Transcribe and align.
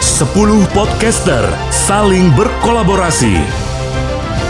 Sepuluh 0.00 0.60
podcaster 0.76 1.48
saling 1.72 2.28
berkolaborasi. 2.36 3.40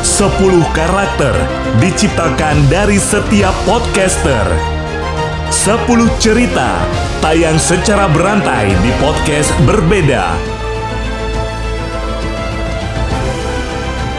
Sepuluh 0.02 0.66
karakter 0.74 1.32
diciptakan 1.78 2.66
dari 2.66 2.98
setiap 2.98 3.54
podcaster. 3.62 4.42
Sepuluh 5.54 6.10
cerita 6.18 6.82
tayang 7.22 7.58
secara 7.62 8.10
berantai 8.10 8.74
di 8.82 8.90
podcast 8.98 9.54
berbeda. 9.62 10.34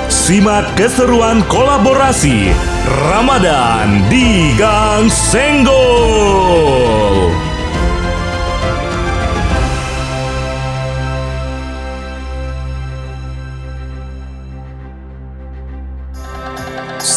Simak 0.07 0.71
keseruan 0.79 1.43
kolaborasi 1.51 2.55
Ramadan 3.11 4.07
di 4.07 4.55
Gang 4.55 5.11
Senggol. 5.11 7.00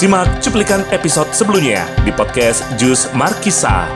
Simak 0.05 0.45
cuplikan 0.45 0.85
episode 0.93 1.33
sebelumnya 1.33 1.89
di 2.05 2.12
podcast 2.12 2.61
Jus 2.77 3.09
Markisa. 3.17 3.89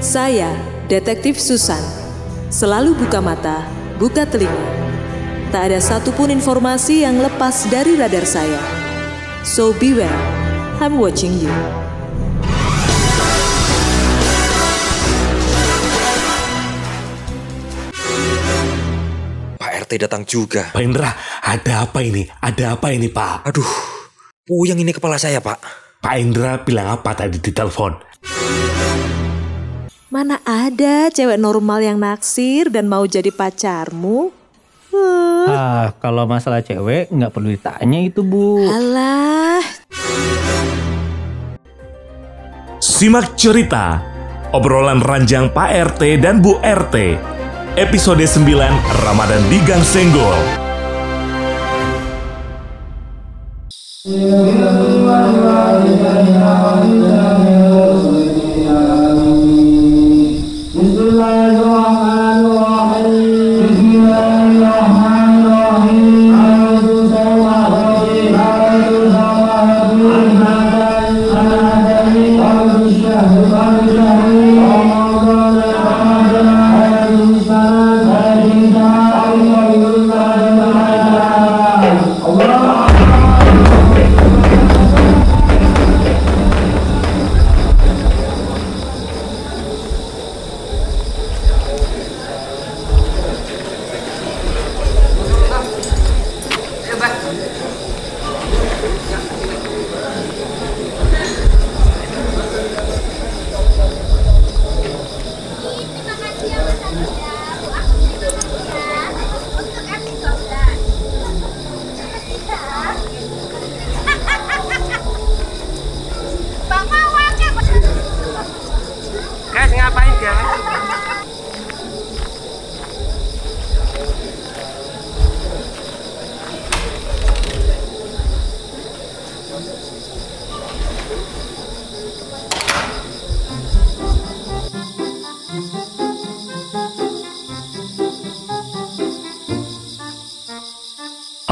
Saya, 0.00 0.56
Detektif 0.88 1.36
Susan, 1.36 1.84
selalu 2.48 2.96
buka 2.96 3.20
mata, 3.20 3.68
buka 4.00 4.24
telinga. 4.24 4.64
Tak 5.52 5.68
ada 5.68 5.84
satupun 5.84 6.32
informasi 6.32 7.04
yang 7.04 7.20
lepas 7.20 7.68
dari 7.68 8.00
radar 8.00 8.24
saya. 8.24 8.64
So 9.44 9.76
beware, 9.76 10.16
I'm 10.80 10.96
watching 10.96 11.36
you. 11.44 11.83
RT 19.84 20.08
datang 20.08 20.24
juga. 20.24 20.72
Pak 20.72 20.80
Indra, 20.80 21.12
ada 21.44 21.84
apa 21.84 22.00
ini? 22.00 22.24
Ada 22.40 22.80
apa 22.80 22.88
ini, 22.88 23.12
Pak? 23.12 23.44
Aduh, 23.44 23.68
puyeng 24.42 24.80
ini 24.80 24.96
kepala 24.96 25.20
saya, 25.20 25.44
Pak. 25.44 25.60
Pak 26.00 26.14
Indra 26.16 26.56
bilang 26.60 26.88
apa 26.88 27.12
tadi 27.12 27.36
di 27.36 27.52
telepon? 27.52 27.92
Mana 30.08 30.40
ada 30.46 31.10
cewek 31.10 31.36
normal 31.36 31.82
yang 31.82 31.98
naksir 32.00 32.72
dan 32.72 32.88
mau 32.88 33.04
jadi 33.04 33.28
pacarmu? 33.28 34.32
Huh, 34.94 35.46
Ah, 35.50 35.90
kalau 35.98 36.22
masalah 36.24 36.62
cewek 36.62 37.10
nggak 37.10 37.32
perlu 37.34 37.50
ditanya 37.50 37.98
itu 37.98 38.22
bu. 38.22 38.62
alah, 38.62 39.58
Simak 42.78 43.34
cerita 43.34 43.98
obrolan 44.54 45.02
ranjang 45.02 45.50
Pak 45.50 45.98
RT 45.98 46.22
dan 46.22 46.38
Bu 46.38 46.62
RT. 46.62 47.18
Episode 47.74 48.22
9 48.22 49.02
Ramadan 49.02 49.42
di 49.50 49.58
Gang 49.66 49.82
Senggol. 49.82 50.38
Terima 54.06 54.70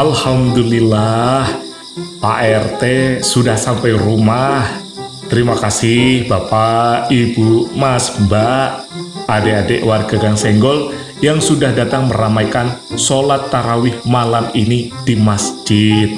Alhamdulillah, 0.02 1.46
Pak 2.18 2.38
RT 2.42 2.82
sudah 3.22 3.54
sampai 3.54 3.94
rumah. 3.94 4.66
Terima 5.30 5.54
kasih 5.54 6.26
Bapak, 6.26 7.06
Ibu, 7.06 7.70
Mas, 7.78 8.10
Mbak, 8.10 8.68
adik-adik 9.30 9.86
warga 9.86 10.18
Gang 10.18 10.34
Senggol 10.34 10.90
yang 11.22 11.38
sudah 11.38 11.70
datang 11.70 12.10
meramaikan 12.10 12.82
sholat 12.98 13.46
tarawih 13.54 13.94
malam 14.02 14.50
ini 14.58 14.90
di 15.06 15.14
masjid. 15.14 16.10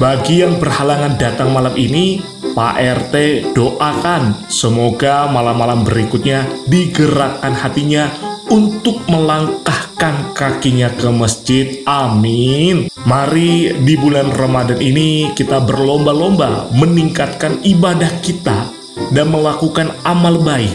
Bagi 0.00 0.40
yang 0.40 0.56
berhalangan 0.56 1.20
datang 1.20 1.52
malam 1.52 1.76
ini, 1.76 2.24
Pak 2.56 2.74
RT 2.80 3.14
doakan 3.52 4.48
semoga 4.48 5.28
malam-malam 5.28 5.84
berikutnya 5.84 6.48
digerakkan 6.64 7.52
hatinya 7.52 8.08
untuk 8.48 9.04
melangkahkan 9.12 10.32
kakinya 10.32 10.88
ke 10.96 11.08
masjid. 11.12 11.84
Amin. 11.84 12.93
Mari 13.04 13.84
di 13.84 14.00
bulan 14.00 14.32
Ramadan 14.32 14.80
ini 14.80 15.28
kita 15.36 15.60
berlomba-lomba 15.60 16.72
meningkatkan 16.72 17.60
ibadah 17.60 18.08
kita 18.24 18.72
dan 19.12 19.28
melakukan 19.28 19.92
amal 20.08 20.40
baik. 20.40 20.72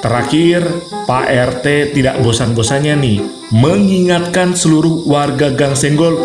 Terakhir, 0.00 0.64
Pak 1.04 1.28
RT 1.28 1.92
tidak 1.92 2.24
bosan-bosannya 2.24 2.96
nih 2.96 3.18
mengingatkan 3.52 4.56
seluruh 4.56 5.04
warga 5.04 5.52
Gang 5.52 5.76
Senggol 5.76 6.16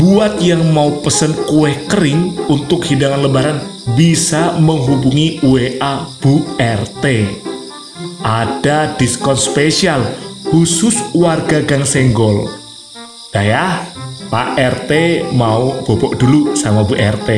buat 0.00 0.40
yang 0.40 0.72
mau 0.72 1.04
pesen 1.04 1.36
kue 1.44 1.76
kering 1.84 2.48
untuk 2.48 2.88
hidangan 2.88 3.28
lebaran 3.28 3.60
bisa 4.00 4.56
menghubungi 4.56 5.44
WA 5.44 6.08
Bu 6.24 6.40
RT. 6.56 7.04
Ada 8.24 8.96
diskon 8.96 9.36
spesial 9.36 10.08
khusus 10.48 10.96
warga 11.12 11.60
Gang 11.60 11.84
Senggol. 11.84 12.59
Dah 13.30 13.46
ya, 13.46 13.86
Pak 14.26 14.58
RT 14.58 14.90
mau 15.38 15.86
bobok 15.86 16.18
dulu 16.18 16.58
sama 16.58 16.82
Bu 16.82 16.98
RT. 16.98 17.30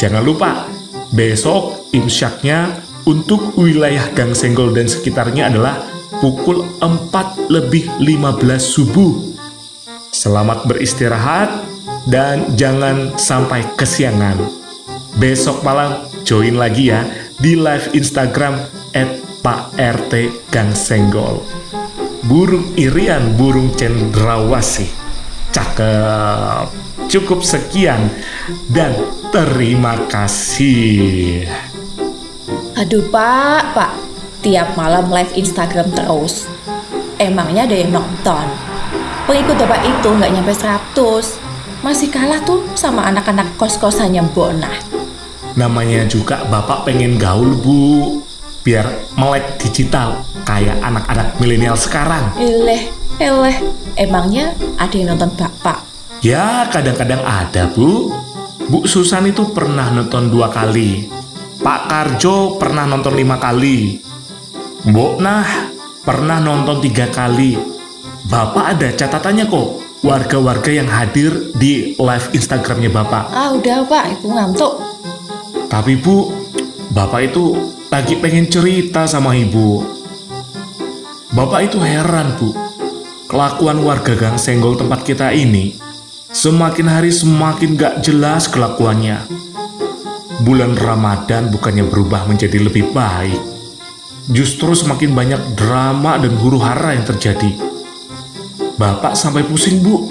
Jangan 0.00 0.24
lupa, 0.24 0.64
besok 1.12 1.92
imsyaknya 1.92 2.80
untuk 3.04 3.52
wilayah 3.60 4.08
Gang 4.16 4.32
Senggol 4.32 4.72
dan 4.72 4.88
sekitarnya 4.88 5.52
adalah 5.52 5.84
pukul 6.24 6.64
4 6.80 7.52
lebih 7.52 7.92
15 8.00 8.56
subuh. 8.56 9.36
Selamat 10.16 10.64
beristirahat 10.64 11.60
dan 12.08 12.56
jangan 12.56 13.12
sampai 13.20 13.68
kesiangan. 13.76 14.40
Besok 15.20 15.60
malam 15.60 16.08
join 16.24 16.56
lagi 16.56 16.88
ya 16.88 17.04
di 17.36 17.52
live 17.52 17.92
Instagram 17.92 18.64
at 18.96 19.12
Pak 19.44 19.76
RT 19.76 20.12
Gang 20.48 20.72
Senggol. 20.72 21.44
Burung 22.24 22.72
irian, 22.80 23.36
burung 23.36 23.76
cendrawasih. 23.76 25.07
Cakep. 25.50 26.66
Cukup 27.08 27.40
sekian 27.40 28.12
dan 28.68 28.92
terima 29.32 29.96
kasih. 30.12 31.48
Aduh 32.76 33.02
pak, 33.10 33.74
pak, 33.74 33.92
tiap 34.44 34.76
malam 34.76 35.08
live 35.08 35.32
Instagram 35.34 35.90
terus. 35.90 36.46
Emangnya 37.18 37.66
ada 37.66 37.74
yang 37.74 37.90
nonton? 37.96 38.46
Pengikut 39.26 39.56
bapak 39.58 39.82
itu 39.82 40.08
nggak 40.08 40.30
nyampe 40.30 40.52
100. 40.54 40.94
Masih 41.82 42.10
kalah 42.10 42.42
tuh 42.42 42.62
sama 42.74 43.06
anak-anak 43.06 43.54
kos-kosannya 43.54 44.22
Bona. 44.34 44.70
namanya 45.58 46.06
juga 46.06 46.46
bapak 46.46 46.86
pengen 46.86 47.18
gaul 47.18 47.58
bu. 47.58 48.22
Biar 48.62 48.86
melek 49.18 49.58
digital 49.58 50.22
kayak 50.46 50.78
anak-anak 50.84 51.34
milenial 51.42 51.74
sekarang. 51.74 52.30
Eleh, 52.38 52.92
eleh. 53.18 53.56
Emangnya 53.98 54.54
ada 54.78 54.94
yang 54.94 55.14
nonton 55.14 55.30
bapak? 55.34 55.82
Ya 56.22 56.66
kadang-kadang 56.70 57.22
ada 57.22 57.70
bu. 57.70 58.10
Bu 58.70 58.86
Susan 58.86 59.26
itu 59.26 59.50
pernah 59.54 59.90
nonton 59.90 60.30
dua 60.30 60.50
kali. 60.50 61.10
Pak 61.58 61.80
Karjo 61.90 62.56
pernah 62.58 62.86
nonton 62.86 63.18
lima 63.18 63.38
kali. 63.38 63.98
Mbok 64.86 65.12
Nah 65.18 65.46
pernah 66.06 66.38
nonton 66.38 66.78
tiga 66.82 67.10
kali. 67.10 67.58
Bapak 68.30 68.78
ada 68.78 68.88
catatannya 68.94 69.46
kok. 69.50 69.68
Warga-warga 69.98 70.70
yang 70.70 70.86
hadir 70.86 71.50
di 71.58 71.98
live 71.98 72.26
Instagramnya 72.30 72.86
Bapak. 72.86 73.34
Ah 73.34 73.50
udah 73.50 73.82
pak, 73.82 74.14
ibu 74.14 74.30
ngantuk. 74.30 74.78
Tapi 75.66 75.98
Bu, 75.98 76.30
Bapak 76.94 77.34
itu 77.34 77.74
lagi 77.90 78.14
pengen 78.16 78.46
cerita 78.46 79.10
sama 79.10 79.34
Ibu. 79.34 79.82
Bapak 81.34 81.66
itu 81.66 81.82
heran 81.82 82.38
Bu. 82.38 82.67
Kelakuan 83.28 83.84
warga 83.84 84.16
Gang 84.16 84.40
Senggol 84.40 84.80
tempat 84.80 85.04
kita 85.04 85.36
ini 85.36 85.76
semakin 86.32 86.88
hari 86.88 87.12
semakin 87.12 87.76
gak 87.76 88.00
jelas 88.00 88.48
kelakuannya. 88.48 89.20
Bulan 90.48 90.72
Ramadan 90.72 91.52
bukannya 91.52 91.84
berubah 91.84 92.24
menjadi 92.24 92.56
lebih 92.56 92.88
baik. 92.96 93.36
Justru 94.32 94.72
semakin 94.72 95.12
banyak 95.12 95.42
drama 95.60 96.16
dan 96.16 96.40
huru 96.40 96.56
hara 96.56 96.96
yang 96.96 97.04
terjadi. 97.04 97.52
Bapak 98.80 99.12
sampai 99.12 99.44
pusing 99.44 99.84
bu. 99.84 100.08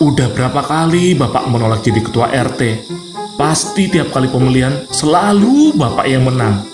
Udah 0.00 0.32
berapa 0.32 0.64
kali 0.64 1.12
Bapak 1.12 1.44
menolak 1.52 1.84
jadi 1.84 2.00
ketua 2.00 2.32
RT? 2.32 2.88
Pasti 3.36 3.92
tiap 3.92 4.16
kali 4.16 4.32
pemilihan 4.32 4.88
selalu 4.88 5.76
Bapak 5.76 6.08
yang 6.08 6.24
menang. 6.24 6.64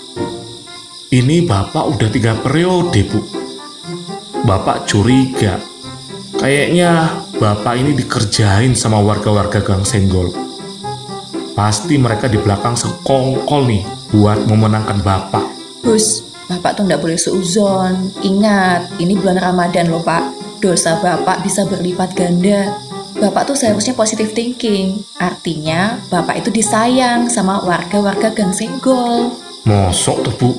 Ini 1.11 1.43
Bapak 1.43 1.91
udah 1.91 2.07
tiga 2.07 2.39
periode, 2.39 3.03
Bu. 3.03 3.44
Bapak 4.45 4.85
curiga. 4.85 5.57
Kayaknya 6.37 7.17
Bapak 7.41 7.81
ini 7.81 7.97
dikerjain 7.97 8.77
sama 8.77 9.01
warga-warga 9.01 9.57
Gang 9.65 9.81
Senggol. 9.81 10.29
Pasti 11.57 11.97
mereka 11.97 12.29
di 12.29 12.37
belakang 12.37 12.77
sekongkol 12.77 13.65
nih 13.65 13.81
buat 14.13 14.45
memenangkan 14.45 15.01
Bapak. 15.01 15.45
Gus, 15.81 16.21
bapak 16.45 16.77
tuh 16.77 16.85
nggak 16.85 17.01
boleh 17.01 17.17
seuzon. 17.17 18.13
Ingat, 18.21 19.01
ini 19.01 19.17
bulan 19.17 19.41
Ramadan 19.41 19.89
loh 19.89 20.05
pak. 20.05 20.29
Dosa 20.61 21.01
bapak 21.01 21.41
bisa 21.41 21.65
berlipat 21.65 22.13
ganda. 22.13 22.69
Bapak 23.17 23.49
tuh 23.49 23.57
seharusnya 23.57 23.97
positive 23.97 24.29
thinking. 24.37 25.01
Artinya, 25.17 25.97
bapak 26.13 26.45
itu 26.45 26.53
disayang 26.53 27.33
sama 27.33 27.65
warga-warga 27.65 28.29
Gang 28.29 28.53
Senggol. 28.53 29.33
Mosok 29.65 30.21
tuh, 30.21 30.33
Bu. 30.37 30.49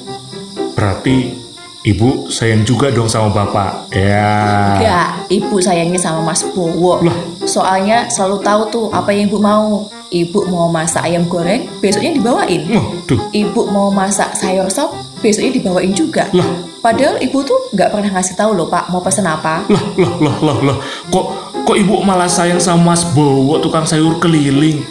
Berarti 0.74 1.45
Ibu 1.86 2.26
sayang 2.26 2.66
juga 2.66 2.90
dong 2.90 3.06
sama 3.06 3.30
Bapak. 3.30 3.94
Ya. 3.94 4.74
Enggak, 4.74 5.08
ibu 5.30 5.62
sayangnya 5.62 6.02
sama 6.02 6.18
Mas 6.18 6.42
Bowo. 6.42 6.98
Lah. 6.98 7.14
Soalnya 7.46 8.10
selalu 8.10 8.42
tahu 8.42 8.62
tuh 8.74 8.86
apa 8.90 9.14
yang 9.14 9.30
ibu 9.30 9.38
mau. 9.38 9.86
Ibu 10.10 10.50
mau 10.50 10.66
masak 10.66 11.06
ayam 11.06 11.30
goreng, 11.30 11.70
besoknya 11.78 12.18
dibawain. 12.18 12.66
Waduh. 12.74 13.30
Ibu 13.30 13.70
mau 13.70 13.94
masak 13.94 14.34
sayur 14.34 14.66
sop, 14.66 14.98
besoknya 15.22 15.62
dibawain 15.62 15.94
juga. 15.94 16.26
Lah. 16.34 16.46
Padahal 16.82 17.22
ibu 17.22 17.42
tuh 17.46 17.70
nggak 17.70 17.94
pernah 17.94 18.10
ngasih 18.18 18.34
tahu 18.34 18.54
loh 18.54 18.66
pak 18.66 18.90
mau 18.90 18.98
pesen 18.98 19.26
apa. 19.26 19.62
Lah, 19.70 19.84
lah, 19.98 20.14
lah, 20.18 20.36
lah, 20.42 20.58
lah. 20.62 20.76
Kok, 21.10 21.26
kok 21.66 21.76
ibu 21.78 22.02
malah 22.02 22.26
sayang 22.26 22.58
sama 22.58 22.94
Mas 22.94 23.06
Bowo 23.14 23.62
tukang 23.62 23.86
sayur 23.86 24.18
keliling? 24.18 24.82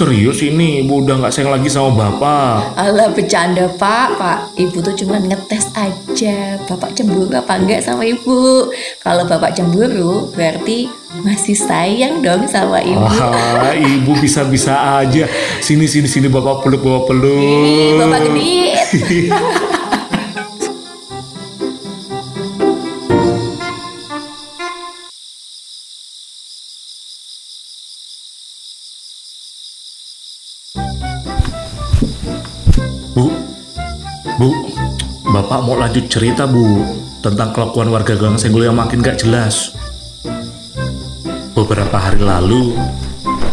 Serius 0.00 0.40
ini, 0.40 0.80
ibu 0.80 1.04
udah 1.04 1.20
nggak 1.20 1.28
sayang 1.28 1.52
lagi 1.52 1.68
sama 1.68 1.92
bapak. 1.92 2.72
Alah 2.72 3.12
bercanda 3.12 3.68
pak, 3.68 4.16
pak. 4.16 4.56
Ibu 4.56 4.80
tuh 4.80 4.96
cuma 4.96 5.20
ngetes 5.20 5.68
aja. 5.76 6.56
Bapak 6.64 6.96
cemburu 6.96 7.28
apa 7.36 7.60
enggak 7.60 7.84
sama 7.84 8.08
ibu? 8.08 8.72
Kalau 9.04 9.28
bapak 9.28 9.52
cemburu, 9.52 10.32
berarti 10.32 10.88
masih 11.20 11.52
sayang 11.52 12.24
dong 12.24 12.48
sama 12.48 12.80
ibu. 12.80 13.04
Ah, 13.20 13.76
ibu 13.76 14.16
bisa-bisa 14.16 15.04
aja. 15.04 15.28
Sini, 15.60 15.84
sini, 15.84 16.08
sini, 16.08 16.32
bapak 16.32 16.64
peluk, 16.64 16.80
bapak 16.80 17.12
peluk. 17.12 17.36
Ih, 17.44 18.00
bapak 18.00 18.18
genit. 18.24 18.72
Bapak 35.40 35.64
mau 35.64 35.72
lanjut 35.72 36.04
cerita 36.12 36.44
Bu 36.44 36.84
tentang 37.24 37.56
kelakuan 37.56 37.88
warga 37.88 38.12
Gang 38.12 38.36
Senggol 38.36 38.68
yang 38.68 38.76
makin 38.76 39.00
gak 39.00 39.24
jelas. 39.24 39.72
Beberapa 41.56 41.96
hari 41.96 42.20
lalu, 42.20 42.76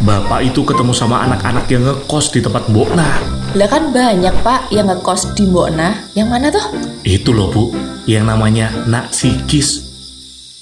Bapak 0.04 0.44
itu 0.44 0.68
ketemu 0.68 0.92
sama 0.92 1.24
anak-anak 1.24 1.64
yang 1.72 1.88
ngekos 1.88 2.36
di 2.36 2.44
tempat 2.44 2.68
Mbok 2.68 2.92
Nah. 2.92 3.16
Lah 3.56 3.72
kan 3.72 3.96
banyak 3.96 4.36
pak 4.44 4.68
yang 4.68 4.92
ngekos 4.92 5.32
di 5.32 5.48
Mbok 5.48 5.80
Nah. 5.80 5.96
Yang 6.12 6.28
mana 6.28 6.52
tuh? 6.52 6.76
Itu 7.08 7.32
loh 7.32 7.48
Bu, 7.56 7.72
yang 8.04 8.28
namanya 8.28 8.68
Nak 8.84 9.16
Sikis. 9.16 9.88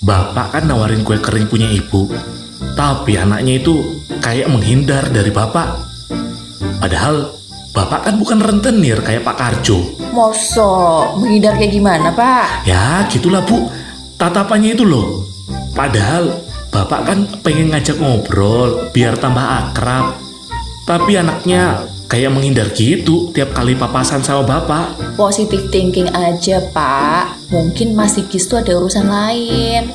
Bapak 0.05 0.53
kan 0.53 0.69
nawarin 0.69 1.01
kue 1.01 1.17
kering 1.17 1.49
punya 1.49 1.65
ibu, 1.65 2.05
tapi 2.77 3.17
anaknya 3.17 3.65
itu 3.65 3.81
kayak 4.21 4.45
menghindar 4.45 5.09
dari 5.09 5.33
Bapak. 5.33 5.89
Padahal 6.77 7.33
Bapak 7.75 8.07
kan 8.07 8.15
bukan 8.15 8.39
rentenir 8.39 9.03
kayak 9.03 9.27
Pak 9.27 9.35
Karjo. 9.35 10.05
Mosok 10.15 11.19
menghindar 11.19 11.59
kayak 11.59 11.75
gimana 11.75 12.07
pak? 12.15 12.63
Ya 12.63 13.03
gitulah 13.11 13.43
bu 13.43 13.67
Tatapannya 14.15 14.79
itu 14.79 14.87
loh 14.87 15.27
Padahal 15.75 16.39
bapak 16.71 17.01
kan 17.03 17.19
pengen 17.43 17.75
ngajak 17.75 17.99
ngobrol 17.99 18.87
Biar 18.95 19.19
tambah 19.19 19.43
akrab 19.43 20.15
Tapi 20.87 21.19
anaknya 21.19 21.83
kayak 22.07 22.31
menghindar 22.31 22.71
gitu 22.71 23.35
Tiap 23.35 23.51
kali 23.51 23.75
papasan 23.75 24.23
sama 24.23 24.47
bapak 24.47 24.95
Positive 25.19 25.67
thinking 25.67 26.07
aja 26.15 26.63
pak. 26.71 27.35
Mungkin 27.51 27.91
Mas 27.91 28.15
Sigis 28.15 28.47
tuh 28.47 28.59
ada 28.59 28.75
urusan 28.75 29.07
lain. 29.07 29.91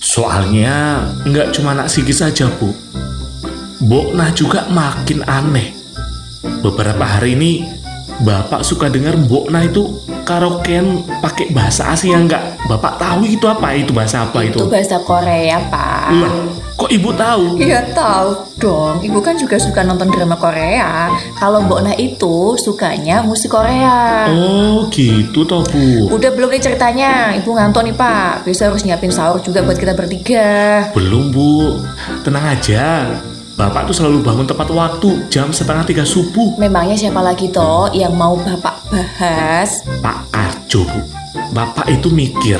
Soalnya 0.00 1.04
nggak 1.28 1.52
cuma 1.52 1.76
anak 1.76 1.92
Sigis 1.92 2.24
saja 2.24 2.48
bu 2.56 2.72
Mbok 3.84 4.16
Nah 4.16 4.32
juga 4.32 4.68
makin 4.72 5.20
aneh 5.28 5.79
Beberapa 6.40 7.04
hari 7.04 7.36
ini 7.36 7.52
Bapak 8.20 8.60
suka 8.60 8.92
dengar 8.92 9.16
Mbok 9.16 9.48
Nah 9.48 9.64
itu 9.64 9.96
karaokean 10.28 11.08
pakai 11.24 11.50
bahasa 11.56 11.88
asing 11.96 12.12
yang 12.12 12.28
nggak 12.28 12.68
Bapak 12.68 13.00
tahu 13.00 13.26
itu 13.26 13.48
apa 13.48 13.74
itu 13.74 13.90
bahasa 13.90 14.28
apa 14.28 14.46
itu? 14.46 14.60
Itu 14.60 14.70
bahasa 14.70 15.00
Korea 15.02 15.58
pak. 15.72 16.06
Lah, 16.14 16.34
kok 16.78 16.90
ibu 16.92 17.10
tahu? 17.16 17.58
Iya 17.58 17.82
tahu 17.90 18.46
dong. 18.62 19.02
Ibu 19.02 19.18
kan 19.24 19.34
juga 19.40 19.58
suka 19.58 19.82
nonton 19.82 20.12
drama 20.12 20.36
Korea. 20.38 21.10
Kalau 21.40 21.64
Mbok 21.64 21.80
Nah 21.82 21.96
itu 21.96 22.54
sukanya 22.60 23.24
musik 23.24 23.50
Korea. 23.50 24.28
Oh 24.30 24.86
gitu 24.92 25.42
toh 25.48 25.64
bu 25.66 26.12
Udah 26.12 26.30
belum 26.30 26.52
nih 26.52 26.62
ceritanya? 26.62 27.34
Ibu 27.40 27.50
ngantuk 27.56 27.82
nih 27.88 27.96
pak. 27.96 28.46
Besok 28.46 28.76
harus 28.76 28.84
nyiapin 28.86 29.10
sahur 29.10 29.40
juga 29.40 29.64
buat 29.64 29.80
kita 29.80 29.96
bertiga. 29.96 30.86
Belum 30.92 31.32
bu 31.32 31.80
Tenang 32.22 32.54
aja 32.54 33.16
Bapak 33.60 33.92
tuh 33.92 34.00
selalu 34.00 34.24
bangun 34.24 34.48
tepat 34.48 34.72
waktu 34.72 35.28
Jam 35.28 35.52
setengah 35.52 35.84
tiga 35.84 36.00
subuh. 36.00 36.56
Memangnya 36.56 36.96
siapa 36.96 37.20
lagi 37.20 37.52
toh 37.52 37.92
yang 37.92 38.16
mau 38.16 38.32
bapak 38.40 38.88
bahas? 38.88 39.84
Pak 40.00 40.32
Karjo 40.32 40.88
bu. 40.88 41.00
Bapak 41.52 41.92
itu 41.92 42.08
mikir 42.08 42.56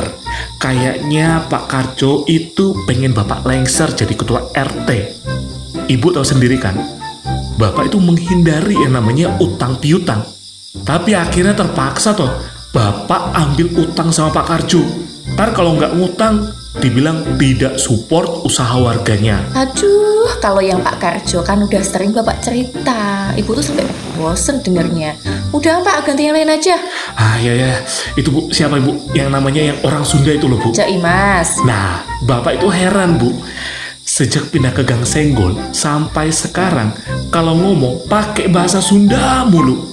Kayaknya 0.61 1.49
Pak 1.49 1.73
Karjo 1.73 2.29
itu 2.29 2.77
pengen 2.85 3.17
Bapak 3.17 3.49
lengser 3.49 3.91
jadi 3.97 4.13
ketua 4.13 4.53
RT 4.53 4.91
Ibu 5.89 6.07
tahu 6.13 6.27
sendiri 6.27 6.61
kan 6.61 6.77
Bapak 7.57 7.89
itu 7.89 7.97
menghindari 7.97 8.77
yang 8.77 8.93
namanya 8.97 9.37
utang 9.41 9.81
piutang. 9.81 10.21
Tapi 10.85 11.17
akhirnya 11.17 11.57
terpaksa 11.57 12.13
toh 12.13 12.29
Bapak 12.77 13.33
ambil 13.41 13.73
utang 13.89 14.13
sama 14.13 14.37
Pak 14.37 14.45
Karjo. 14.45 14.85
Ntar 15.33 15.57
kalau 15.57 15.81
nggak 15.81 15.97
ngutang 15.97 16.60
Dibilang 16.79 17.35
tidak 17.35 17.83
support 17.83 18.47
usaha 18.47 18.79
warganya 18.79 19.43
Aduh, 19.59 20.39
kalau 20.39 20.63
yang 20.63 20.79
Pak 20.87 21.03
Karjo 21.03 21.43
kan 21.43 21.59
udah 21.67 21.83
sering 21.83 22.15
bapak 22.15 22.39
cerita. 22.39 23.35
Ibu 23.35 23.59
tuh 23.59 23.65
sampai 23.67 23.87
bosen 24.15 24.63
dengernya. 24.63 25.19
Udah 25.51 25.83
pak, 25.83 26.07
ganti 26.07 26.29
yang 26.29 26.37
lain 26.37 26.53
aja. 26.53 26.79
Ah 27.17 27.41
ya 27.41 27.57
ya, 27.57 27.75
itu 28.15 28.29
bu 28.31 28.53
siapa 28.55 28.79
ibu? 28.79 29.11
Yang 29.17 29.29
namanya 29.33 29.63
yang 29.73 29.79
orang 29.83 30.05
Sunda 30.07 30.31
itu 30.31 30.47
loh 30.47 30.61
bu. 30.61 30.71
Cak 30.71 30.87
Imas. 30.87 31.59
Nah, 31.67 32.07
bapak 32.23 32.61
itu 32.61 32.69
heran 32.71 33.19
bu. 33.19 33.33
Sejak 34.05 34.51
pindah 34.51 34.75
ke 34.75 34.83
Gang 34.83 35.07
Senggol 35.07 35.57
sampai 35.71 36.35
sekarang, 36.35 36.95
kalau 37.31 37.55
ngomong 37.57 38.07
pakai 38.11 38.51
bahasa 38.51 38.79
Sunda 38.79 39.43
mulu. 39.49 39.91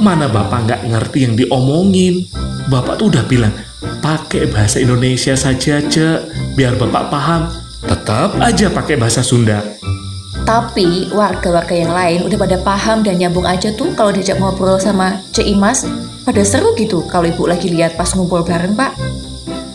Mana 0.00 0.26
bapak 0.26 0.66
nggak 0.66 0.82
ngerti 0.88 1.18
yang 1.24 1.34
diomongin? 1.36 2.26
Bapak 2.66 2.98
tuh 2.98 3.14
udah 3.14 3.22
bilang 3.30 3.54
pakai 4.02 4.50
bahasa 4.50 4.82
Indonesia 4.82 5.38
saja 5.38 5.78
cek, 5.78 6.18
biar 6.58 6.74
bapak 6.74 7.14
paham. 7.14 7.46
Tetap 7.86 8.42
aja 8.42 8.66
pakai 8.66 8.98
bahasa 8.98 9.22
Sunda. 9.22 9.62
Tapi 10.42 11.10
warga-warga 11.14 11.74
yang 11.74 11.94
lain 11.94 12.26
udah 12.26 12.38
pada 12.38 12.58
paham 12.62 13.06
dan 13.06 13.18
nyambung 13.18 13.46
aja 13.46 13.70
tuh 13.74 13.94
kalau 13.94 14.10
diajak 14.10 14.38
ngobrol 14.42 14.78
sama 14.78 15.22
Cek 15.30 15.46
Imas. 15.46 15.86
Pada 16.26 16.42
seru 16.42 16.74
gitu 16.74 17.06
kalau 17.06 17.30
ibu 17.30 17.46
lagi 17.46 17.70
lihat 17.70 17.94
pas 17.94 18.10
ngumpul 18.14 18.42
bareng 18.42 18.74
pak. 18.74 18.94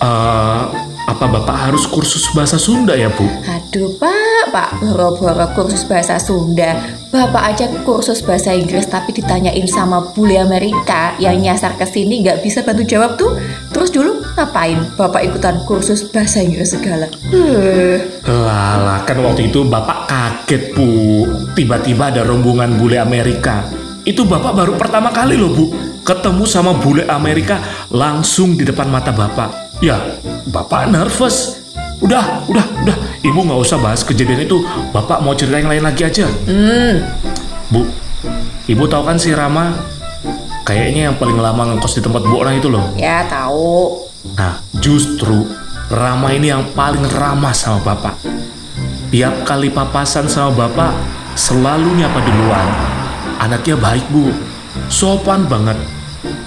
Eh, 0.03 0.63
apa 1.07 1.25
bapak 1.27 1.71
harus 1.71 1.87
kursus 1.87 2.27
bahasa 2.35 2.59
Sunda 2.59 2.95
ya 2.95 3.07
bu? 3.07 3.23
Aduh 3.47 3.95
pak, 3.99 4.20
pak 4.51 4.83
boro-boro 4.83 5.47
kursus 5.55 5.87
bahasa 5.87 6.19
Sunda. 6.19 6.75
Bapak 7.11 7.43
aja 7.55 7.65
kursus 7.87 8.19
bahasa 8.23 8.51
Inggris 8.51 8.87
tapi 8.87 9.15
ditanyain 9.15 9.67
sama 9.67 10.11
bule 10.11 10.35
Amerika 10.39 11.15
yang 11.17 11.39
nyasar 11.39 11.79
ke 11.79 11.87
sini 11.87 12.23
nggak 12.23 12.43
bisa 12.43 12.61
bantu 12.61 12.83
jawab 12.83 13.15
tuh. 13.15 13.39
Terus 13.71 13.89
dulu 13.89 14.19
ngapain 14.35 14.79
bapak 14.99 15.31
ikutan 15.31 15.63
kursus 15.63 16.03
bahasa 16.11 16.43
Inggris 16.43 16.75
segala? 16.75 17.07
Eh, 17.31 17.99
Lala, 18.27 19.03
kan 19.07 19.19
waktu 19.23 19.47
itu 19.47 19.63
bapak 19.63 20.11
kaget 20.11 20.75
bu. 20.75 20.91
Tiba-tiba 21.55 22.11
ada 22.11 22.27
rombongan 22.27 22.75
bule 22.75 22.99
Amerika. 22.99 23.67
Itu 24.03 24.27
bapak 24.27 24.53
baru 24.57 24.73
pertama 24.75 25.15
kali 25.15 25.39
loh 25.39 25.51
bu. 25.55 25.65
Ketemu 26.01 26.43
sama 26.49 26.75
bule 26.75 27.07
Amerika 27.07 27.87
langsung 27.93 28.57
di 28.57 28.65
depan 28.65 28.89
mata 28.89 29.13
bapak. 29.13 29.79
Ya, 29.79 30.19
bapak 30.49 30.89
nervous. 30.89 31.60
Udah, 32.01 32.43
udah, 32.49 32.65
udah. 32.81 32.97
Ibu 33.21 33.39
nggak 33.45 33.61
usah 33.61 33.77
bahas 33.77 34.01
kejadian 34.01 34.49
itu. 34.49 34.57
Bapak 34.89 35.21
mau 35.21 35.37
cerita 35.37 35.61
yang 35.61 35.69
lain 35.69 35.85
lagi 35.85 36.01
aja. 36.01 36.25
Bu, 37.69 37.85
ibu 38.65 38.83
tahu 38.89 39.03
kan 39.05 39.21
si 39.21 39.31
Rama? 39.31 39.77
Kayaknya 40.61 41.09
yang 41.09 41.15
paling 41.17 41.37
lama 41.37 41.73
ngekos 41.73 41.97
di 41.97 42.01
tempat 42.01 42.21
Bu 42.21 42.41
Ona 42.41 42.53
itu 42.53 42.69
loh. 42.69 42.93
ya 42.93 43.25
tahu. 43.25 43.97
Nah, 44.37 44.61
justru 44.77 45.45
Rama 45.89 46.31
ini 46.31 46.49
yang 46.49 46.63
paling 46.71 47.03
ramah 47.03 47.51
sama 47.51 47.81
bapak. 47.83 48.15
Tiap 49.11 49.43
kali 49.43 49.67
papasan 49.67 50.31
sama 50.31 50.55
bapak, 50.55 50.95
selalu 51.35 51.99
nyapa 51.99 52.19
duluan. 52.23 52.67
Anaknya 53.41 53.75
baik 53.75 54.07
bu, 54.07 54.31
sopan 54.87 55.49
banget. 55.51 55.75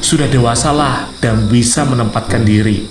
Sudah 0.00 0.30
dewasa 0.30 0.72
lah 0.72 1.10
dan 1.18 1.44
bisa 1.44 1.84
menempatkan 1.84 2.40
diri. 2.40 2.86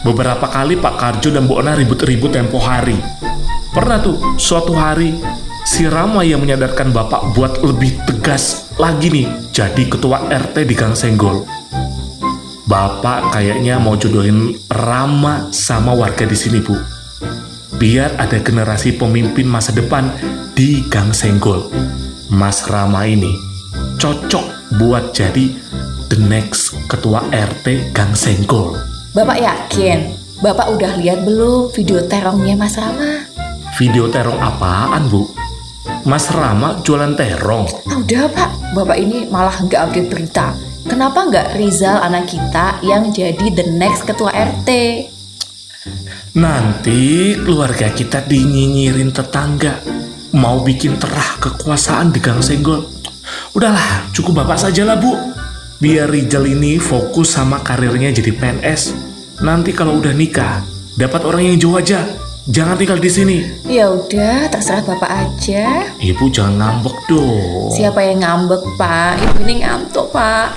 Beberapa 0.00 0.48
kali 0.48 0.80
Pak 0.80 0.96
Karjo 0.96 1.28
dan 1.28 1.44
Bu 1.44 1.60
Ona 1.60 1.76
ribut-ribut 1.76 2.32
tempo 2.32 2.56
hari. 2.56 2.96
Pernah 3.70 4.00
tuh, 4.00 4.16
suatu 4.40 4.72
hari, 4.72 5.14
si 5.68 5.84
Rama 5.84 6.24
yang 6.24 6.40
menyadarkan 6.40 6.90
bapak 6.90 7.36
buat 7.36 7.60
lebih 7.60 8.00
tegas 8.08 8.72
lagi 8.80 9.12
nih 9.12 9.28
jadi 9.52 9.84
ketua 9.86 10.26
RT 10.26 10.64
di 10.64 10.74
Gang 10.74 10.96
Senggol. 10.96 11.44
Bapak 12.64 13.36
kayaknya 13.36 13.76
mau 13.76 13.94
jodohin 14.00 14.56
Rama 14.72 15.52
sama 15.52 15.92
warga 15.92 16.24
di 16.24 16.34
sini, 16.34 16.64
Bu. 16.64 16.74
Biar 17.76 18.16
ada 18.16 18.40
generasi 18.40 18.96
pemimpin 18.96 19.44
masa 19.44 19.76
depan 19.76 20.08
di 20.56 20.80
Gang 20.88 21.12
Senggol. 21.12 21.68
Mas 22.32 22.64
Rama 22.72 23.04
ini 23.04 23.36
cocok 24.00 24.78
buat 24.80 25.12
jadi 25.12 25.52
the 26.08 26.18
next 26.24 26.72
ketua 26.88 27.20
RT 27.28 27.92
Gang 27.92 28.16
Senggol. 28.16 28.89
Bapak 29.10 29.42
yakin? 29.42 30.14
Bapak 30.38 30.70
udah 30.70 30.94
lihat 31.02 31.26
belum 31.26 31.74
video 31.74 31.98
terongnya 32.06 32.54
Mas 32.54 32.78
Rama? 32.78 33.26
Video 33.74 34.06
terong 34.06 34.38
apaan, 34.38 35.10
Bu? 35.10 35.26
Mas 36.06 36.30
Rama 36.30 36.78
jualan 36.86 37.18
terong. 37.18 37.66
Ah, 37.90 37.98
udah 37.98 38.30
pak, 38.30 38.50
bapak 38.70 39.02
ini 39.02 39.26
malah 39.26 39.58
nggak 39.66 39.82
update 39.82 40.08
berita. 40.14 40.54
Kenapa 40.86 41.26
nggak 41.26 41.58
Rizal 41.58 41.98
anak 41.98 42.30
kita 42.30 42.78
yang 42.86 43.10
jadi 43.10 43.50
the 43.50 43.66
next 43.74 44.06
ketua 44.06 44.30
RT? 44.30 44.70
Nanti 46.38 47.34
keluarga 47.34 47.90
kita 47.90 48.22
dinyinyirin 48.22 49.10
tetangga 49.10 49.82
mau 50.38 50.62
bikin 50.62 51.02
terah 51.02 51.34
kekuasaan 51.42 52.14
di 52.14 52.22
Gang 52.22 52.38
Senggol. 52.46 52.86
Udahlah, 53.58 54.06
cukup 54.14 54.46
bapak 54.46 54.70
saja 54.70 54.86
lah 54.86 54.94
bu. 54.94 55.39
Biar 55.80 56.12
Rizal 56.12 56.44
ini 56.44 56.76
fokus 56.76 57.32
sama 57.32 57.64
karirnya 57.64 58.12
jadi 58.12 58.36
PNS. 58.36 58.92
Nanti 59.40 59.72
kalau 59.72 59.96
udah 59.96 60.12
nikah, 60.12 60.60
dapat 60.92 61.24
orang 61.24 61.48
yang 61.48 61.56
jauh 61.56 61.80
aja. 61.80 62.04
Jangan 62.44 62.76
tinggal 62.76 63.00
di 63.00 63.08
sini. 63.08 63.38
Ya 63.64 63.88
udah, 63.88 64.52
terserah 64.52 64.84
bapak 64.84 65.08
aja. 65.08 65.88
Ibu 65.96 66.28
jangan 66.28 66.60
ngambek 66.60 66.96
dong. 67.08 67.72
Siapa 67.72 67.96
yang 68.04 68.20
ngambek 68.20 68.60
pak? 68.76 69.24
Ibu 69.24 69.36
ini 69.48 69.64
ngantuk 69.64 70.12
pak. 70.12 70.52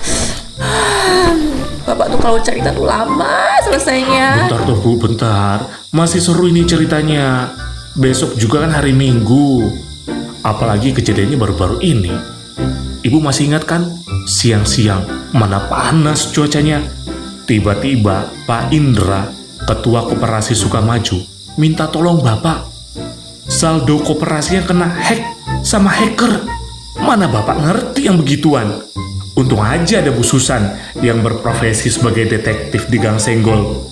Bapak 1.87 2.11
tuh 2.11 2.19
kalau 2.19 2.39
cerita 2.43 2.75
tuh 2.75 2.83
lama 2.83 3.47
selesainya. 3.63 4.51
Bentar 4.51 4.67
tuh 4.67 4.75
bu, 4.75 4.99
bentar. 4.99 5.71
Masih 5.95 6.19
seru 6.19 6.51
ini 6.51 6.67
ceritanya. 6.67 7.55
Besok 7.95 8.35
juga 8.35 8.67
kan 8.67 8.75
hari 8.75 8.91
Minggu. 8.91 9.71
Apalagi 10.43 10.91
kejadiannya 10.91 11.39
baru-baru 11.39 11.79
ini. 11.79 12.11
Ibu 13.03 13.19
masih 13.19 13.51
ingat 13.51 13.67
kan? 13.67 13.99
Siang-siang, 14.23 15.03
mana 15.35 15.67
panas 15.67 16.31
cuacanya. 16.31 16.79
Tiba-tiba 17.43 18.31
Pak 18.47 18.71
Indra, 18.71 19.27
Ketua 19.67 20.07
Koperasi 20.07 20.55
Sukamaju, 20.55 21.19
minta 21.59 21.91
tolong 21.91 22.23
Bapak. 22.23 22.71
Saldo 23.43 23.99
koperasinya 23.99 24.63
kena 24.63 24.87
hack 24.87 25.19
sama 25.67 25.91
hacker. 25.91 26.47
Mana 27.03 27.27
Bapak 27.27 27.59
ngerti 27.59 28.07
yang 28.07 28.23
begituan? 28.23 28.87
Untung 29.35 29.59
aja 29.59 29.99
ada 29.99 30.15
Bu 30.15 30.23
Susan 30.23 30.71
yang 31.03 31.19
berprofesi 31.19 31.91
sebagai 31.91 32.23
detektif 32.23 32.87
di 32.87 33.03
Gang 33.03 33.19
Senggol. 33.19 33.83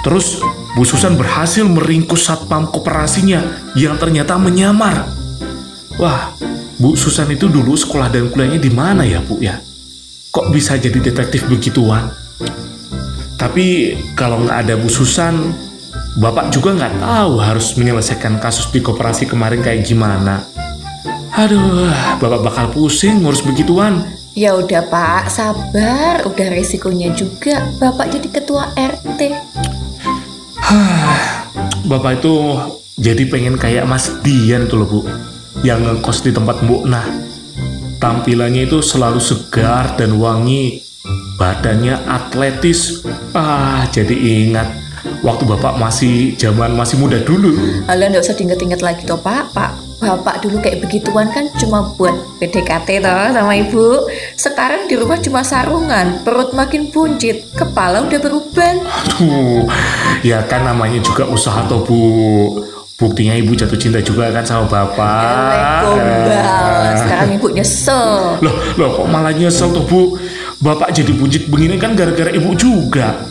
Terus 0.00 0.40
Bu 0.72 0.88
Susan 0.88 1.20
berhasil 1.20 1.68
meringkus 1.68 2.24
satpam 2.24 2.72
koperasinya 2.72 3.44
yang 3.76 4.00
ternyata 4.00 4.40
menyamar. 4.40 5.04
Wah, 6.00 6.32
Bu 6.78 6.94
Susan 6.94 7.26
itu 7.26 7.50
dulu 7.50 7.74
sekolah 7.74 8.06
dan 8.06 8.30
kuliahnya 8.30 8.62
di 8.62 8.70
mana 8.70 9.02
ya 9.02 9.18
Bu 9.18 9.42
ya? 9.42 9.58
Kok 10.30 10.54
bisa 10.54 10.78
jadi 10.78 10.94
detektif 10.94 11.50
begituan? 11.50 12.14
Tapi 13.34 13.98
kalau 14.14 14.46
nggak 14.46 14.58
ada 14.62 14.74
Bu 14.78 14.86
Susan, 14.86 15.58
Bapak 16.22 16.54
juga 16.54 16.78
nggak 16.78 17.02
tahu 17.02 17.42
harus 17.42 17.74
menyelesaikan 17.74 18.38
kasus 18.38 18.70
di 18.70 18.78
koperasi 18.78 19.26
kemarin 19.26 19.58
kayak 19.58 19.90
gimana. 19.90 20.46
Aduh, 21.34 21.90
Bapak 22.22 22.46
bakal 22.46 22.66
pusing 22.70 23.26
ngurus 23.26 23.42
begituan. 23.42 24.06
Ya 24.38 24.54
udah 24.54 24.86
pak, 24.86 25.34
sabar. 25.34 26.22
Udah 26.22 26.46
resikonya 26.46 27.10
juga. 27.10 27.74
Bapak 27.82 28.14
jadi 28.14 28.28
ketua 28.30 28.70
RT. 28.78 29.34
Bapak 31.90 32.22
itu 32.22 32.34
jadi 33.02 33.26
pengen 33.26 33.58
kayak 33.58 33.82
Mas 33.82 34.14
Dian 34.22 34.70
tuh 34.70 34.78
loh 34.78 34.86
Bu 34.86 35.00
Yang 35.66 35.80
ngekos 35.90 36.18
di 36.22 36.30
tempat 36.30 36.62
Mbok 36.62 36.82
Nah 36.86 37.06
Tampilannya 37.98 38.70
itu 38.70 38.78
selalu 38.78 39.18
segar 39.18 39.98
dan 39.98 40.14
wangi 40.22 40.82
Badannya 41.34 42.06
atletis 42.06 43.02
Ah 43.34 43.82
jadi 43.90 44.14
ingat 44.14 44.70
Waktu 45.22 45.50
Bapak 45.50 45.82
masih 45.82 46.38
zaman 46.38 46.78
masih 46.78 47.02
muda 47.02 47.18
dulu 47.22 47.58
Kalian 47.90 48.14
nggak 48.14 48.22
usah 48.22 48.36
diinget-inget 48.38 48.80
lagi 48.82 49.02
toh 49.02 49.18
pak. 49.18 49.50
Pak, 49.50 49.72
bapak 49.98 50.46
dulu 50.46 50.62
kayak 50.62 50.78
begituan 50.84 51.26
kan 51.34 51.50
cuma 51.58 51.90
buat 51.98 52.14
PDKT 52.38 53.02
toh 53.02 53.24
sama 53.34 53.52
ibu. 53.58 54.06
Sekarang 54.38 54.86
di 54.86 54.94
rumah 54.94 55.18
cuma 55.18 55.42
sarungan, 55.42 56.22
perut 56.22 56.54
makin 56.54 56.94
buncit, 56.94 57.50
kepala 57.58 58.06
udah 58.06 58.20
beruban. 58.22 58.84
Aduh 58.84 59.66
Ya 60.22 60.42
kan 60.46 60.66
namanya 60.66 61.02
juga 61.02 61.26
usaha 61.26 61.66
toh 61.66 61.82
Bu 61.82 61.98
Buktinya 62.98 63.30
ibu 63.38 63.54
jatuh 63.54 63.78
cinta 63.78 64.02
juga 64.02 64.26
kan 64.34 64.42
sama 64.42 64.66
Bapak. 64.66 65.86
Gombal. 65.86 66.98
Sekarang 66.98 67.30
ibu 67.30 67.46
nyesel. 67.54 68.42
Loh, 68.42 68.54
loh 68.74 68.90
kok 68.90 69.06
malah 69.06 69.30
nyesel 69.30 69.70
tuh 69.70 69.86
bu? 69.86 70.18
Bapak 70.58 70.90
jadi 70.90 71.14
buncit 71.14 71.46
begini 71.46 71.78
kan 71.78 71.94
gara-gara 71.94 72.34
ibu 72.34 72.58
juga. 72.58 73.22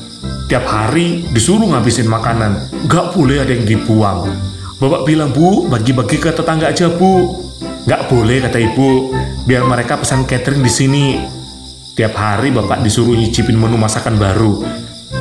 Tiap 0.47 0.63
hari 0.63 1.27
disuruh 1.35 1.67
ngabisin 1.67 2.07
makanan. 2.07 2.71
Gak 2.87 3.11
boleh 3.11 3.43
ada 3.43 3.51
yang 3.51 3.67
dibuang. 3.67 4.31
Bapak 4.79 5.03
bilang 5.03 5.35
bu 5.35 5.67
bagi-bagi 5.67 6.15
ke 6.15 6.31
tetangga 6.31 6.71
aja 6.71 6.87
bu. 6.87 7.35
Gak 7.83 8.07
boleh 8.07 8.39
kata 8.47 8.63
ibu. 8.63 9.11
Biar 9.43 9.67
mereka 9.67 9.99
pesan 9.99 10.23
catering 10.23 10.63
di 10.63 10.71
sini. 10.71 11.05
Tiap 11.91 12.15
hari 12.15 12.55
bapak 12.55 12.87
disuruh 12.87 13.19
nyicipin 13.19 13.59
menu 13.59 13.75
masakan 13.75 14.15
baru. 14.15 14.63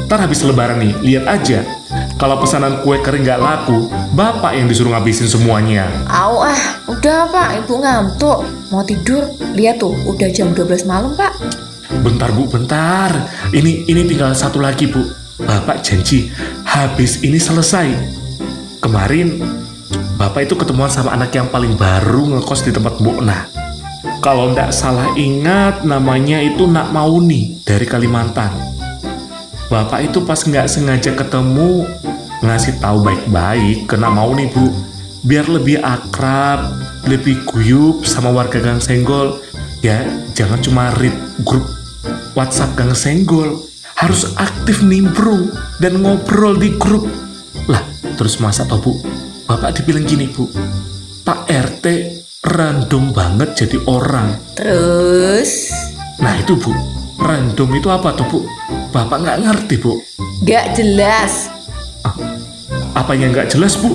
Ntar 0.07 0.23
habis 0.23 0.47
lebaran 0.47 0.79
nih, 0.79 0.95
lihat 1.03 1.25
aja. 1.27 1.67
Kalau 2.15 2.39
pesanan 2.39 2.87
kue 2.87 3.03
kering 3.03 3.27
gak 3.27 3.43
laku 3.43 3.91
Bapak 4.17 4.57
yang 4.57 4.65
disuruh 4.65 4.97
ngabisin 4.97 5.29
semuanya 5.29 5.93
Au 6.09 6.41
ah, 6.41 6.57
udah 6.89 7.29
pak, 7.29 7.61
ibu 7.61 7.85
ngantuk. 7.85 8.49
Mau 8.73 8.81
tidur? 8.81 9.29
Lihat 9.53 9.77
tuh, 9.77 9.93
udah 10.09 10.33
jam 10.33 10.57
12 10.57 10.89
malam 10.89 11.13
pak. 11.13 11.37
Bentar 12.01 12.33
bu, 12.33 12.49
bentar. 12.49 13.13
Ini 13.53 13.85
ini 13.85 14.09
tinggal 14.09 14.33
satu 14.33 14.57
lagi 14.57 14.89
bu. 14.89 15.05
Bapak 15.45 15.85
janji 15.85 16.33
habis 16.65 17.21
ini 17.21 17.37
selesai. 17.37 17.93
Kemarin 18.81 19.37
bapak 20.17 20.49
itu 20.49 20.57
ketemuan 20.57 20.89
sama 20.89 21.13
anak 21.13 21.37
yang 21.37 21.53
paling 21.53 21.77
baru 21.77 22.41
ngekos 22.41 22.65
di 22.65 22.73
tempat 22.73 22.97
Bu 22.97 23.21
Nah. 23.21 23.53
Kalau 24.25 24.49
ndak 24.49 24.73
salah 24.73 25.13
ingat 25.13 25.85
namanya 25.85 26.41
itu 26.41 26.65
Nak 26.65 26.89
Mauni 26.89 27.61
dari 27.69 27.85
Kalimantan. 27.85 28.49
Bapak 29.69 30.09
itu 30.09 30.25
pas 30.25 30.41
nggak 30.41 30.73
sengaja 30.73 31.13
ketemu 31.13 31.85
ngasih 32.45 32.77
tahu 32.81 33.05
baik-baik 33.05 33.89
ke 33.89 33.95
Nak 33.97 34.13
Mauni 34.13 34.49
bu. 34.51 34.69
Biar 35.27 35.51
lebih 35.51 35.83
akrab, 35.83 36.71
lebih 37.09 37.43
guyup 37.49 38.07
sama 38.07 38.31
warga 38.31 38.63
Gang 38.63 38.79
Senggol. 38.79 39.41
Ya, 39.83 40.07
jangan 40.35 40.63
cuma 40.63 40.95
read 40.99 41.15
grup 41.43 41.67
WhatsApp 42.39 42.77
Gang 42.79 42.95
Senggol. 42.95 43.59
Harus 43.97 44.37
aktif 44.37 44.85
nimbrung 44.85 45.49
dan 45.81 46.05
ngobrol 46.05 46.61
di 46.61 46.77
grup. 46.77 47.09
Lah, 47.67 47.81
terus 48.21 48.37
masa 48.39 48.69
toh 48.69 48.79
bu? 48.79 48.93
Bapak 49.47 49.79
dibilang 49.81 50.05
gini 50.05 50.29
bu, 50.29 50.51
Pak 51.23 51.49
RT 51.49 51.87
random 52.45 53.15
banget 53.15 53.55
jadi 53.65 53.79
orang. 53.89 54.37
Terus, 54.59 55.71
Nah 56.21 56.35
itu 56.37 56.59
bu, 56.59 56.75
random 57.21 57.71
itu 57.79 57.89
apa 57.89 58.13
tuh 58.17 58.27
bu? 58.27 58.39
Bapak 58.91 59.23
nggak 59.23 59.39
ngerti 59.47 59.75
bu. 59.81 59.97
gak 60.45 60.77
jelas. 60.77 61.56
Apa 62.97 63.13
yang 63.15 63.31
nggak 63.33 63.53
jelas 63.53 63.79
bu? 63.79 63.95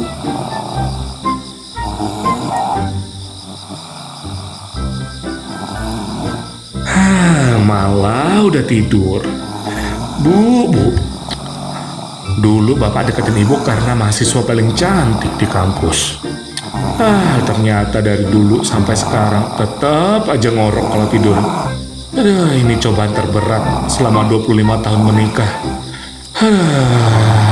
Hah, 6.86 7.60
malah 7.62 8.46
udah 8.46 8.64
tidur. 8.66 9.22
Bu, 10.22 10.70
bu. 10.70 10.88
Dulu 12.42 12.74
bapak 12.80 13.12
deketin 13.12 13.44
ibu 13.44 13.60
karena 13.62 13.94
mahasiswa 13.94 14.42
paling 14.42 14.74
cantik 14.74 15.36
di 15.38 15.46
kampus. 15.46 16.24
Ah, 17.02 17.42
ternyata 17.44 17.98
dari 17.98 18.30
dulu 18.30 18.62
sampai 18.62 18.94
sekarang 18.94 19.58
tetap 19.58 20.30
aja 20.30 20.50
ngorok 20.54 20.88
kalau 20.90 21.08
tidur. 21.10 21.38
Aduh, 22.12 22.54
ini 22.54 22.78
cobaan 22.78 23.14
terberat 23.16 23.90
selama 23.90 24.30
25 24.30 24.84
tahun 24.86 25.02
menikah. 25.02 25.52
Hah. 26.38 27.51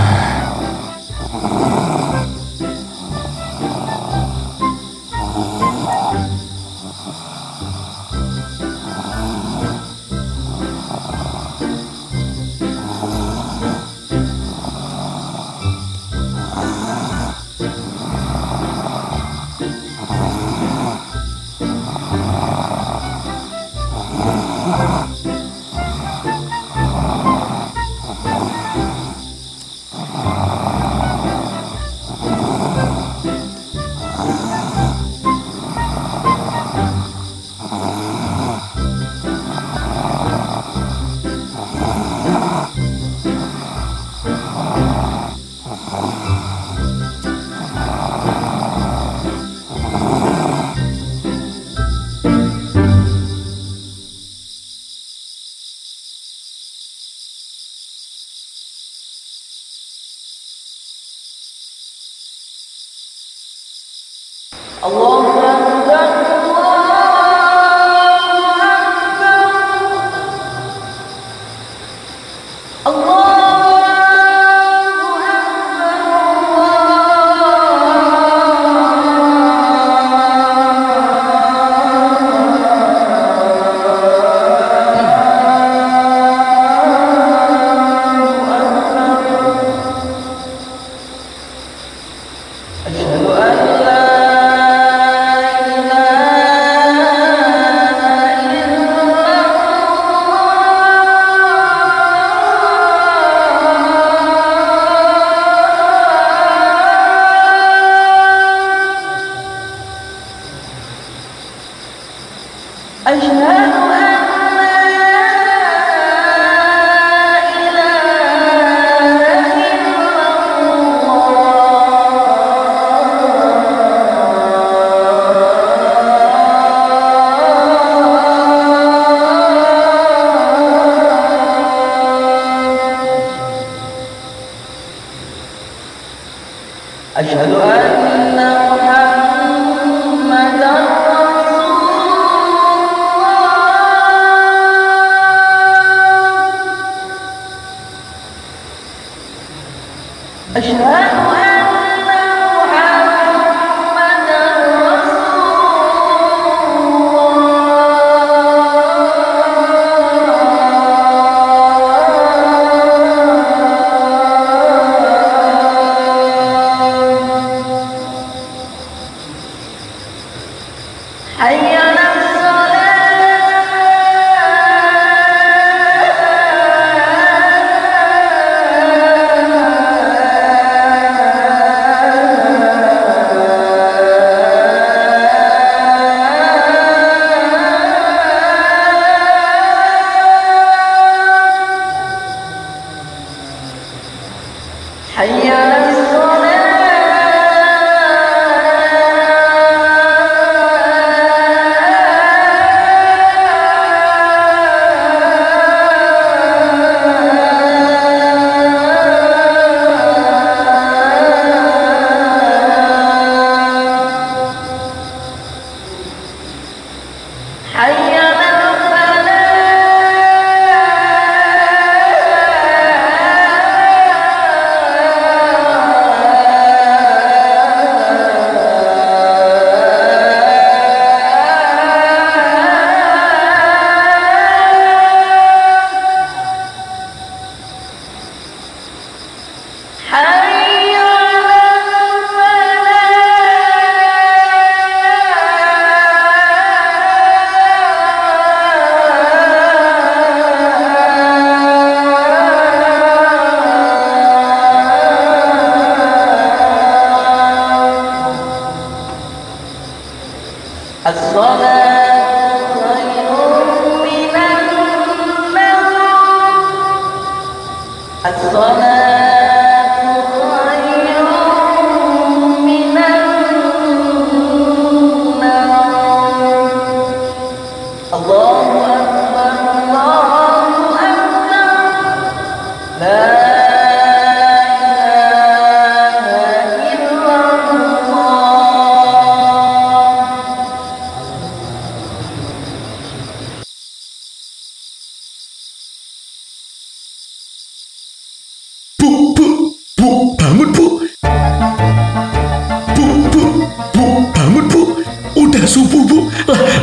Bu, 261.10 261.39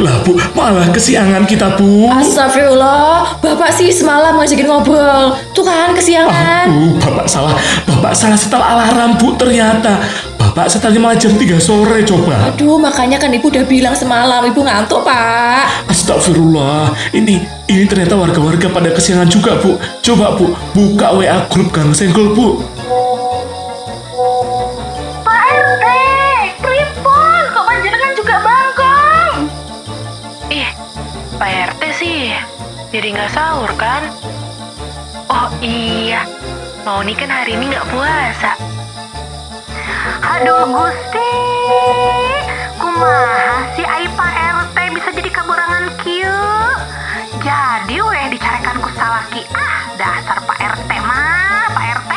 Lah, 0.07 0.23
bu, 0.23 0.39
malah 0.55 0.87
kesiangan 0.95 1.43
kita 1.51 1.75
bu. 1.75 2.07
Astagfirullah, 2.07 3.43
bapak 3.43 3.75
sih 3.75 3.91
semalam 3.91 4.39
ngajakin 4.39 4.71
ngobrol. 4.71 5.35
Tuh 5.51 5.67
kan 5.67 5.91
kesiangan. 5.99 6.71
Uh, 6.71 6.95
bapak 7.03 7.27
salah, 7.27 7.59
bapak 7.91 8.15
salah 8.15 8.39
setel 8.39 8.63
alarm 8.63 9.19
bu 9.19 9.35
ternyata. 9.35 9.99
Bapak 10.39 10.71
setelnya 10.71 11.03
malah 11.03 11.19
jam 11.19 11.35
3 11.35 11.59
sore 11.59 12.07
coba. 12.07 12.55
Aduh, 12.55 12.79
makanya 12.79 13.19
kan 13.19 13.35
ibu 13.35 13.51
udah 13.51 13.67
bilang 13.67 13.99
semalam 13.99 14.47
ibu 14.47 14.63
ngantuk 14.63 15.03
pak. 15.03 15.91
Astagfirullah, 15.91 16.95
ini 17.11 17.43
ini 17.67 17.83
ternyata 17.91 18.15
warga-warga 18.15 18.71
pada 18.71 18.95
kesiangan 18.95 19.27
juga 19.27 19.59
bu. 19.59 19.75
Coba 20.07 20.39
bu, 20.39 20.55
buka 20.71 21.19
WA 21.19 21.51
grup 21.51 21.75
Gang 21.75 21.91
Senggol 21.91 22.31
bu. 22.31 22.63
Jadi 32.97 33.13
nggak 33.13 33.33
sahur 33.37 33.69
kan? 33.77 34.09
Oh 35.29 35.53
iya, 35.61 36.25
mau 36.81 37.05
nih 37.05 37.13
kan 37.13 37.29
hari 37.29 37.53
ini 37.53 37.69
nggak 37.69 37.93
puasa. 37.93 38.57
Aduh 40.25 40.65
Gusti, 40.65 41.33
kumaha 42.81 43.69
si 43.77 43.85
ai 43.85 44.09
Pak 44.17 44.33
RT 44.33 44.77
bisa 44.97 45.09
jadi 45.13 45.29
kaburangan 45.29 45.93
kieu? 46.01 46.41
Jadi 47.45 48.01
weh 48.01 48.27
dicarekan 48.33 48.81
ku 48.81 48.89
salaki 48.97 49.45
ah 49.53 49.93
dasar 50.01 50.41
Pak 50.49 50.57
RT 50.57 50.91
mah 51.05 51.69
Pak 51.77 51.85
RT. 52.01 52.13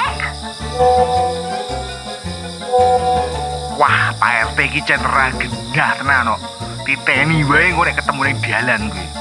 Wah, 3.76 4.16
Pak 4.16 4.32
RT 4.56 4.58
iki 4.64 4.80
cenderung 4.88 5.36
gendah 5.44 5.92
tenan 6.00 6.40
kok. 6.40 6.42
Titeni 6.88 7.44
wae 7.44 7.68
engko 7.68 7.84
ketemu 7.84 8.22
ning 8.32 8.38
dalan 8.40 8.82
kuwi. 8.88 9.19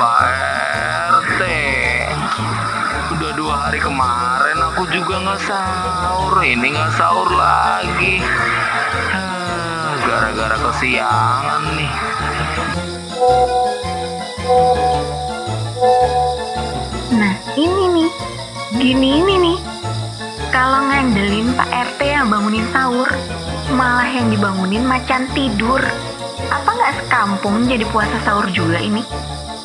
Pak 0.00 0.20
RT. 1.12 1.42
Udah 3.12 3.36
dua 3.36 3.68
hari 3.68 3.76
kemarin 3.76 4.56
aku 4.72 4.88
juga 4.88 5.20
nggak 5.20 5.40
sahur, 5.44 6.40
ini 6.40 6.72
nggak 6.72 6.88
sahur 6.96 7.28
lagi. 7.28 8.16
Hah, 9.12 10.00
Gara-gara 10.00 10.56
kesiangan 10.56 11.62
nih. 11.76 11.92
Nah 17.20 17.34
ini 17.60 17.84
nih, 18.00 18.10
gini 18.80 19.08
ini 19.20 19.34
nih. 19.36 19.58
Kalau 20.48 20.80
ngandelin 20.88 21.52
Pak 21.60 21.68
RT 21.92 22.00
yang 22.08 22.32
bangunin 22.32 22.64
sahur, 22.72 23.12
malah 23.76 24.08
yang 24.08 24.32
dibangunin 24.32 24.80
macan 24.80 25.28
tidur. 25.36 25.84
Apa 26.48 26.70
nggak 26.72 27.04
sekampung 27.04 27.68
jadi 27.68 27.84
puasa 27.92 28.16
sahur 28.24 28.48
juga 28.48 28.80
ini? 28.80 29.04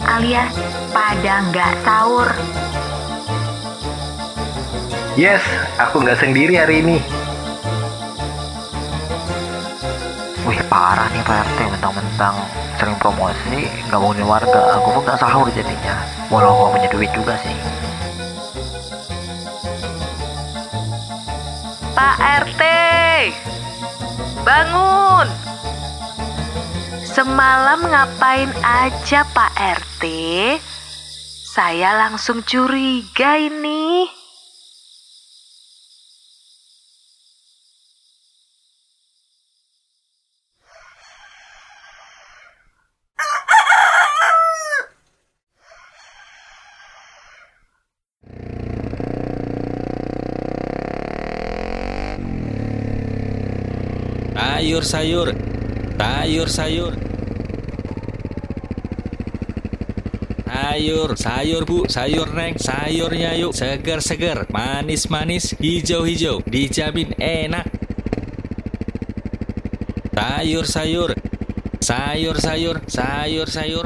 Alias 0.05 0.53
pada 0.93 1.33
nggak 1.49 1.73
sahur. 1.81 2.29
Yes, 5.17 5.41
aku 5.81 6.05
nggak 6.05 6.21
sendiri 6.21 6.53
hari 6.61 6.85
ini. 6.85 7.01
Wih 10.45 10.61
parah 10.69 11.09
nih 11.09 11.25
Pak 11.25 11.37
RT 11.49 11.59
mentang-mentang 11.73 12.37
sering 12.77 12.93
promosi 13.01 13.65
nggak 13.89 13.97
bangunin 13.97 14.29
warga. 14.29 14.77
Aku 14.77 14.93
pun 14.93 15.01
nggak 15.01 15.17
sahur 15.17 15.49
jadinya. 15.49 15.97
Walau 16.29 16.53
nggak 16.53 16.71
punya 16.77 16.89
duit 16.93 17.11
juga 17.15 17.33
sih. 17.41 17.57
Pak 21.97 22.17
RT, 22.45 22.61
bangun. 24.45 25.44
Semalam 27.15 27.79
ngapain 27.79 28.51
aja 28.59 29.23
Pak 29.31 29.55
RT? 29.55 30.03
Saya 31.47 31.95
langsung 31.95 32.43
curiga 32.43 33.39
ini. 33.39 34.03
Sayur 54.85 55.33
sayur. 55.97 56.47
Sayur. 56.47 56.93
Sayur. 56.95 57.15
Sayur, 60.75 61.15
sayur 61.15 61.63
bu, 61.63 61.87
sayur 61.87 62.35
neng, 62.35 62.59
sayurnya 62.59 63.31
yuk. 63.39 63.55
Seger-seger, 63.55 64.43
manis-manis, 64.51 65.55
hijau-hijau. 65.55 66.43
Dijamin 66.43 67.15
enak. 67.15 67.63
Sayur-sayur 70.11 71.15
Sayur-sayur, 71.85 72.81
sayur-sayur 72.89 73.85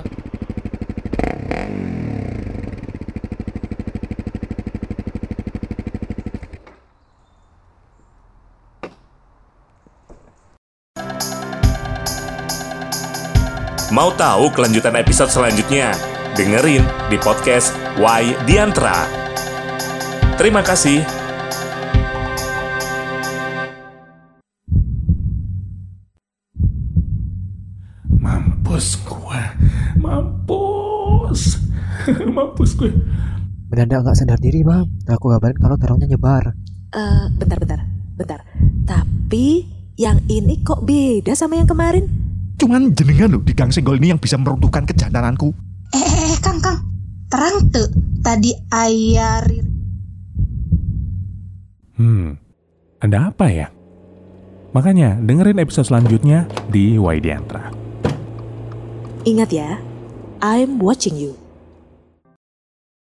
Mau 14.00 14.16
tahu 14.16 14.48
kelanjutan 14.56 14.96
episode 14.96 15.28
selanjutnya? 15.28 15.92
Dengerin 16.32 16.88
di 17.12 17.20
podcast 17.20 17.76
Why 18.00 18.32
Diantra. 18.48 19.04
Terima 20.40 20.64
kasih. 20.64 21.04
Mampus 28.08 29.04
gue. 29.04 29.42
Mampus. 30.00 31.60
Mampus 32.40 32.72
gue. 32.80 32.96
Mendadak 33.68 34.00
nggak 34.00 34.16
sadar 34.16 34.40
diri, 34.40 34.64
Bang. 34.64 34.88
Aku 35.12 35.28
kabarin 35.28 35.60
kalau 35.60 35.76
terongnya 35.76 36.08
nyebar. 36.08 36.56
Eh, 36.96 37.26
bentar, 37.36 37.60
bentar, 37.60 37.84
bentar. 38.16 38.48
Tapi 38.88 39.68
yang 40.00 40.24
ini 40.32 40.64
kok 40.64 40.88
beda 40.88 41.36
sama 41.36 41.60
yang 41.60 41.68
kemarin? 41.68 42.19
Cuman 42.60 42.92
jenengan 42.92 43.40
loh 43.40 43.42
di 43.42 43.56
Gang 43.56 43.72
Senggol 43.72 44.04
ini 44.04 44.12
yang 44.12 44.20
bisa 44.20 44.36
meruntuhkan 44.36 44.84
kejantananku. 44.84 45.56
Eh, 45.96 45.98
eh, 45.98 46.36
eh, 46.36 46.38
Kang, 46.44 46.60
Kang. 46.60 46.84
Terang 47.32 47.72
tuh. 47.72 47.88
Tadi 48.20 48.52
ayah. 48.76 49.48
Hmm, 51.96 52.36
ada 53.00 53.32
apa 53.32 53.48
ya? 53.48 53.68
Makanya 54.76 55.18
dengerin 55.24 55.58
episode 55.64 55.88
selanjutnya 55.88 56.46
di 56.70 57.00
Waidiantra. 57.00 57.74
Ingat 59.26 59.50
ya, 59.52 59.80
I'm 60.40 60.80
watching 60.80 61.18
you. 61.18 61.49